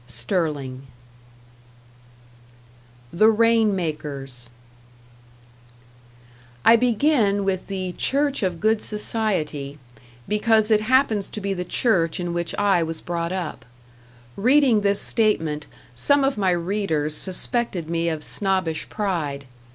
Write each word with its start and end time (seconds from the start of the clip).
Sterling. 0.07 0.87
#The 3.13 3.29
Rain 3.29 3.75
Makers# 3.75 4.49
I 6.65 6.75
begin 6.75 7.43
with 7.45 7.67
the 7.67 7.91
Church 7.91 8.41
of 8.41 8.59
Good 8.59 8.81
Society, 8.81 9.77
because 10.27 10.71
it 10.71 10.81
happens 10.81 11.29
to 11.29 11.39
be 11.39 11.53
the 11.53 11.63
Church 11.63 12.19
in 12.19 12.33
which 12.33 12.55
I 12.55 12.81
was 12.81 12.99
brought 12.99 13.31
up. 13.31 13.63
Heading 14.43 14.81
this 14.81 14.99
statement, 14.99 15.67
some 15.93 16.23
of 16.23 16.35
my 16.35 16.49
readers 16.49 17.15
suspected 17.15 17.87
me 17.87 18.09
of 18.09 18.23
snobbish 18.23 18.89
pride. 18.89 19.45